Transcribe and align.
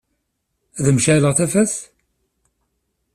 Ad 0.79 0.87
m-ceɛleɣ 0.95 1.33
tafat? 1.37 1.73